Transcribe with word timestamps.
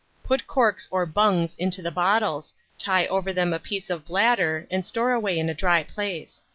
Put 0.23 0.47
corks 0.47 0.87
or 0.89 1.05
bungs 1.05 1.53
into 1.59 1.83
the 1.83 1.91
bottles, 1.91 2.55
tie 2.79 3.05
over 3.05 3.31
them 3.31 3.53
a 3.53 3.59
piece 3.59 3.91
of 3.91 4.03
bladder, 4.07 4.65
and 4.71 4.83
store 4.83 5.11
away 5.11 5.37
in 5.37 5.47
a 5.47 5.53
dry 5.53 5.83
place. 5.83 6.41